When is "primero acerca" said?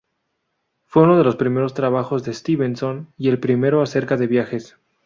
3.39-4.17